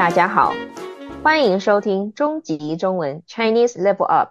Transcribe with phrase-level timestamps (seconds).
[0.00, 0.54] 大家好，
[1.22, 4.30] 欢迎收听终极中文 Chinese Level Up，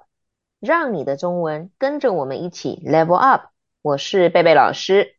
[0.59, 3.51] 让你的中文跟着我们一起 Level Up。
[3.83, 5.15] 我是贝贝老师，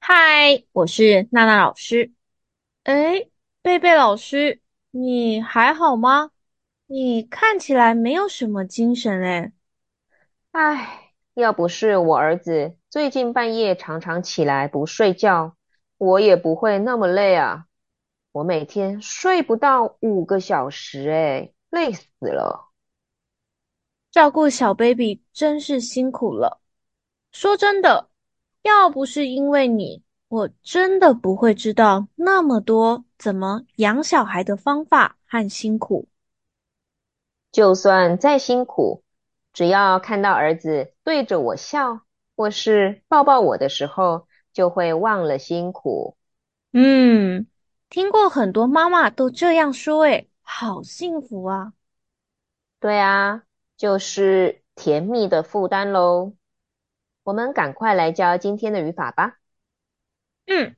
[0.00, 2.10] 嗨，我是娜娜老师。
[2.84, 3.26] 哎，
[3.60, 4.62] 贝贝老师，
[4.92, 6.30] 你还好吗？
[6.86, 9.52] 你看起来没有什么精神哎。
[10.52, 15.54] 唉，要不是我儿子最近半夜常常起来不睡觉，
[15.98, 17.66] 我也不会那么累啊。
[18.32, 22.70] 我每天睡不到五个小时，哎，累死了。
[24.12, 26.60] 照顾小 baby 真是辛苦了。
[27.32, 28.08] 说真的，
[28.62, 36.06] 要不是因为你，我真的不会知道那么多怎么养小孩的方法和辛苦。
[37.50, 39.02] 就算再辛苦，
[39.52, 42.02] 只要看到儿子对着我笑，
[42.36, 46.16] 或是抱抱我的时候，就会忘了辛苦。
[46.72, 47.48] 嗯。
[47.90, 51.72] 听过很多妈妈都这样说，诶，好幸福啊！
[52.78, 53.42] 对啊，
[53.76, 56.34] 就是甜蜜的负担喽。
[57.24, 59.38] 我们赶快来教今天的语法吧。
[60.46, 60.76] 嗯，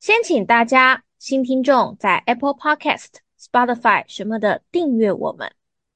[0.00, 5.54] 先请大家新听众在 Apple Podcast、Spotify 什么的订阅我们，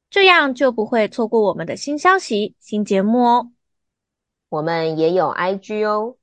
[0.08, 3.52] 这样就不会错过我们的新消息、新节目哦。
[4.48, 6.16] 我们也有 IG 哦，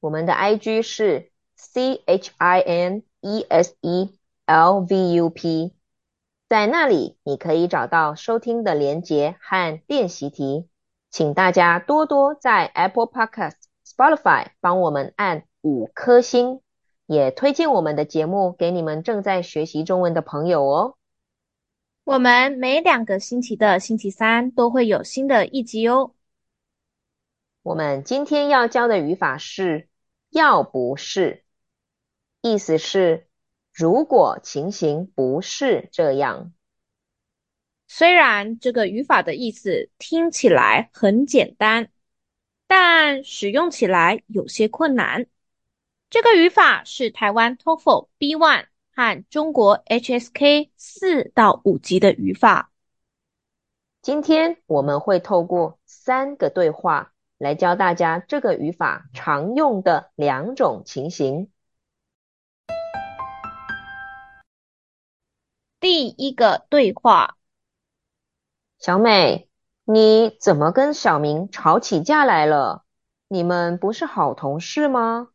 [0.00, 3.04] 我们的 IG 是 C H I N。
[3.20, 4.10] E S E
[4.46, 5.74] L V U P，
[6.48, 10.68] 在那里你可以找到收听的连结和练习题，
[11.10, 16.60] 请大家多多在 Apple Podcast、Spotify 帮我们按五颗星，
[17.06, 20.96] 也推荐我们的节目给你们正在学习中文的朋友哦。
[22.04, 26.14] 我们每两个星期的星期三都会有新的一集哦。
[27.62, 29.88] 我们今天要教的语法是
[30.30, 31.44] “要不是”。
[32.42, 33.26] 意思是，
[33.72, 36.52] 如果情形不是这样。
[37.86, 41.90] 虽然这个语法的意思听起来很简单，
[42.66, 45.26] 但使用起来有些困难。
[46.08, 52.72] 这个语法是台湾 TOEFL B One 和中国 HSK 四到五级的语法。
[54.00, 61.50] 今天我们会透过三个对话来教大家这个语法常用的两种情形。
[65.80, 67.38] 第一个对话：
[68.78, 69.48] 小美，
[69.84, 72.84] 你怎么跟小明吵起架来了？
[73.28, 75.30] 你们不是好同事吗？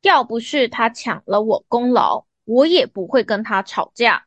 [0.00, 4.26] 要不是他抢了我功劳，我也不会跟他吵架。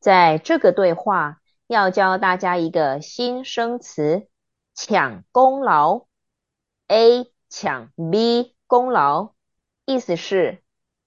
[0.00, 4.28] 在这个对话，要教大家一个新生词：
[4.74, 6.06] 抢功劳。
[6.88, 9.34] A 抢 B 功劳，
[9.86, 10.63] 意思是。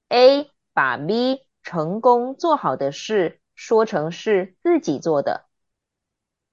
[0.09, 5.45] A 把 B 成功做好的事说成是自己做的，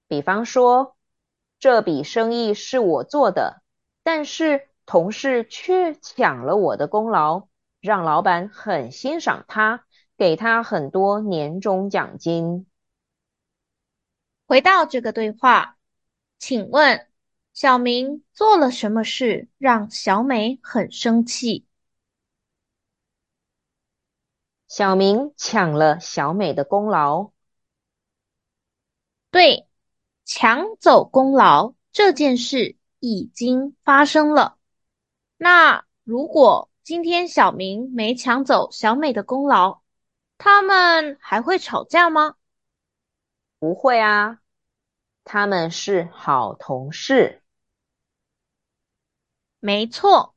[0.07, 0.97] 比方说，
[1.59, 3.61] 这笔生意是我做的，
[4.03, 7.47] 但是同事却抢了我的功劳，
[7.79, 9.85] 让老板很欣赏他，
[10.17, 12.67] 给他很多年终奖金。
[14.47, 15.77] 回到这个对话，
[16.37, 17.07] 请问
[17.53, 21.65] 小明做了什么事让小美很生气？
[24.67, 27.31] 小明抢了小美的功劳。
[29.29, 29.67] 对，
[30.25, 34.57] 抢走功劳这件事已经发生了。
[35.37, 39.81] 那如果今天小明没抢走小美的功劳，
[40.37, 42.35] 他们还会吵架吗？
[43.59, 44.39] 不会啊，
[45.23, 47.43] 他们是好同事。
[49.59, 50.35] 没错，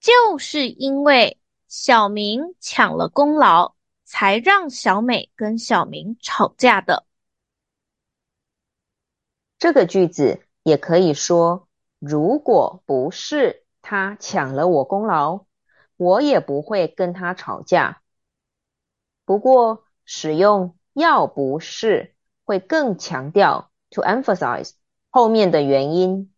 [0.00, 1.38] 就是因为。
[1.76, 3.74] 小明抢了功劳，
[4.04, 7.04] 才让小美跟小明吵架的。
[9.58, 11.66] 这个句子也可以说，
[11.98, 15.46] 如果不是他抢了我功劳，
[15.96, 18.02] 我也不会跟他吵架。
[19.24, 24.74] 不过，使用要不是会更强调 to emphasize
[25.10, 26.32] 后面的原因，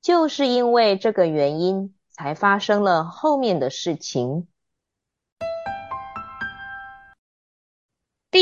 [0.00, 4.46] 就是因为这个原因才发生了后面的事情。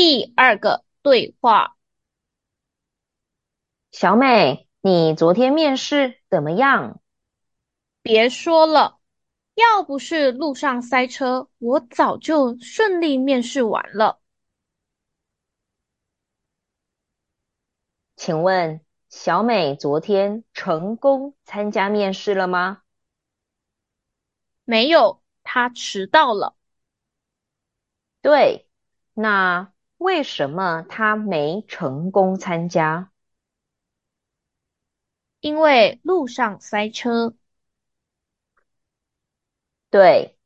[0.03, 1.77] 第二个对话：
[3.91, 7.03] 小美，你昨天面试怎么样？
[8.01, 8.99] 别说了，
[9.53, 14.19] 要不是路上塞车，我早就顺利面试完了。
[18.15, 22.81] 请问小美昨天成功参加面试了吗？
[24.63, 25.21] 没有。
[25.43, 26.55] 她迟到了。
[28.23, 28.67] 对，
[29.13, 29.70] 那
[30.01, 33.11] 为什么他没成功参加？
[35.39, 37.35] 因为路上塞车。
[39.91, 40.39] 对，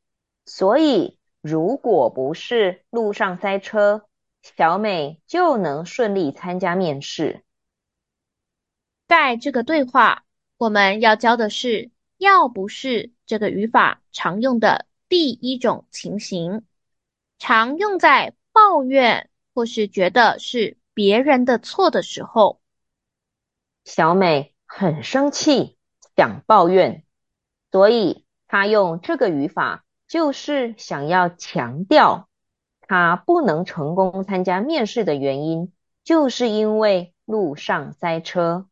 [0.44, 4.06] 所以如果不是路上塞车，
[4.42, 7.42] 小美就能顺利参加面试。
[9.06, 10.26] 在这个对话，
[10.58, 16.66] 我们要教的是“要不是”这个语法常用的第一种情形，
[17.38, 22.60] 常用在抱怨或是觉得是别人的错的时候。
[23.86, 25.78] 小美很生气，
[26.14, 27.06] 想抱怨，
[27.72, 32.28] 所以她用这个语法，就是想要强调
[32.82, 35.72] 她不能成功参加面试的原因，
[36.04, 38.68] 就是因为路上塞车。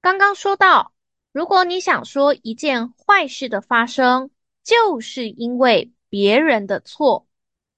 [0.00, 0.92] 刚刚说到，
[1.30, 4.32] 如果你想说一件坏事的发生，
[4.64, 7.27] 就是因为别人的错，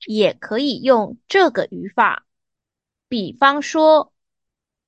[0.07, 2.27] 也可以用这个语法。
[3.09, 4.13] 比方说，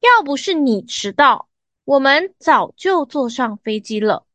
[0.00, 1.48] 要不是你迟到，
[1.84, 4.26] 我们早就坐上飞机了。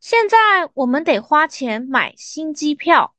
[0.00, 0.36] 现在
[0.74, 3.14] 我们得花钱买新机票。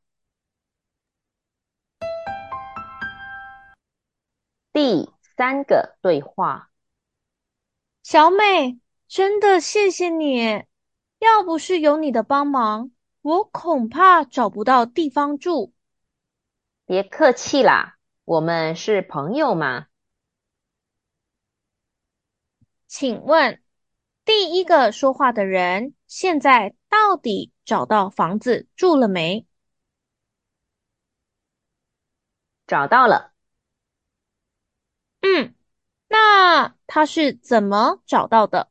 [4.71, 6.69] 第三个对话，
[8.01, 8.79] 小美。
[9.05, 10.63] 真的谢谢你，
[11.19, 12.89] 要不是有你的帮忙，
[13.21, 15.72] 我恐怕找不到地方住。
[16.85, 19.87] 别客气啦，我们是朋友嘛。
[22.87, 23.61] 请问，
[24.25, 29.47] 第一个说话的人现在到底找到房子住了没？
[32.67, 33.33] 找到了。
[35.21, 35.55] 嗯，
[36.07, 38.69] 那他是怎么找到的？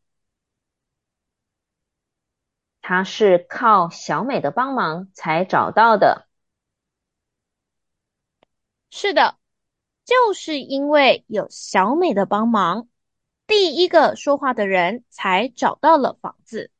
[2.80, 6.28] 他是靠小美的帮忙才找到的。
[9.02, 9.36] 是的，
[10.04, 12.86] 就是因为有小美的帮忙，
[13.48, 16.70] 第一个说话的人才找到了房子。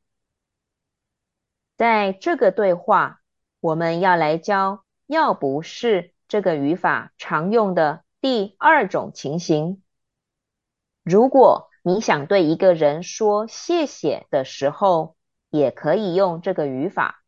[1.75, 3.19] 在这个对话，
[3.59, 9.83] 我们要来教“要不是”这个语法常用的第二种情形。
[11.03, 15.17] 如果你想对一个人说谢谢的时候，
[15.49, 17.21] 也可以用这个语法，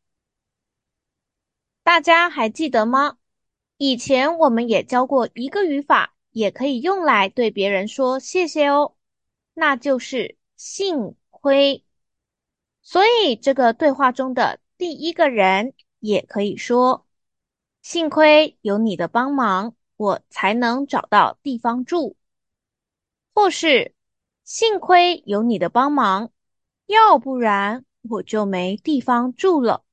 [1.83, 3.17] 大家还记得吗？
[3.77, 8.95] 以前我们也教过一个语法，也可以用来对别人说谢谢哦，
[9.53, 11.83] 那就是幸亏。
[12.81, 17.05] 所以这个对话中的第一个人也可以说：
[17.81, 22.15] 幸亏有你的帮忙，我才能找到地方住。
[23.33, 23.93] 或是
[24.43, 26.31] 幸亏有你的帮忙，
[26.85, 27.85] 要不然。
[28.07, 29.84] 我就没地方住了。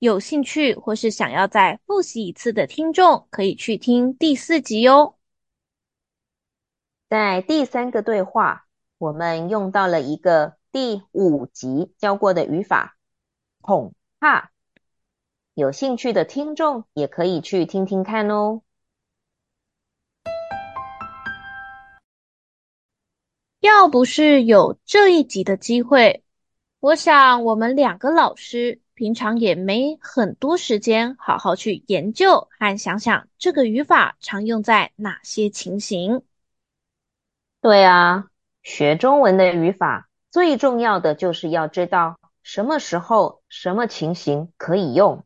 [0.00, 5.16] 有兴趣或是想要再复习一次的听众，可以去听第四集哦。
[7.10, 8.66] 在第三个对话，
[8.96, 12.96] 我们用到了一个第五集教过的语法
[13.60, 14.52] “恐怕”。
[15.52, 18.62] 有兴趣的听众也可以去听听看哦。
[23.58, 26.24] 要不是有这一集的机会。
[26.78, 36.20] 我想，我们两个老师平常也没很多时间好好去研究和想想这个语法常用在哪些情形。
[37.62, 38.26] 对啊，
[38.62, 45.24] 学中文的语法最重要的就是要知道什么时候、什么情形可以用。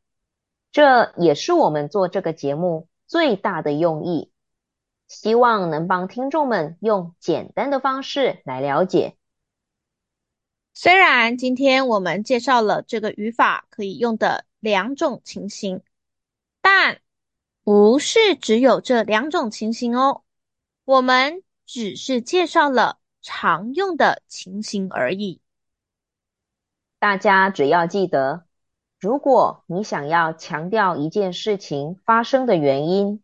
[0.71, 4.31] 这也是我们做这个节目最大的用意，
[5.09, 9.17] 希望能帮听众们用简单的方式来了解。
[10.77, 15.83] 虽然今天我们介绍了这个语法可以用的两种情形，
[16.61, 17.01] 但
[17.63, 20.25] 不是只有这两种情形哦。
[20.85, 25.41] 我们只是介绍了常用的情形而已。
[26.99, 28.45] 大家只要记得，
[28.99, 33.23] 如果你想要强调一件事情发生的原因，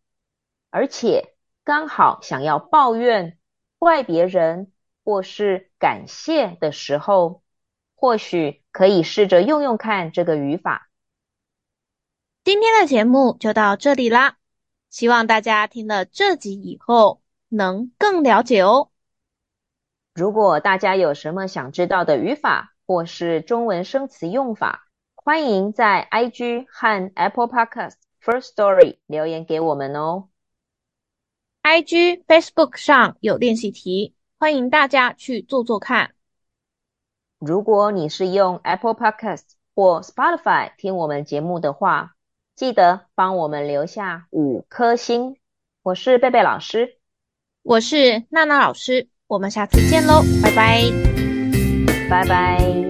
[0.70, 3.36] 而且刚好想要抱怨、
[3.78, 4.70] 怪别人，
[5.04, 7.42] 或是感谢的时候，
[7.94, 10.88] 或许可以试着用用看这个语法。
[12.44, 14.38] 今天的节目就到这里啦，
[14.88, 18.90] 希望大家听了这集以后能更了解哦。
[20.14, 30.28] 如果大家有什么想知道的语法或是中文生词用法，欢迎在 IG 和 Apple Podcast First Story 留言给我们哦。
[31.62, 34.14] IG、Facebook 上有练习题。
[34.40, 36.12] 欢迎大家去做做看。
[37.38, 39.42] 如果你是用 Apple Podcast
[39.74, 42.14] 或 Spotify 听我们节目的话，
[42.56, 45.36] 记得帮我们留下五颗星。
[45.82, 46.96] 我是贝贝老师，
[47.62, 50.90] 我是娜娜老师，我们下次见喽，拜拜，
[52.08, 52.89] 拜拜。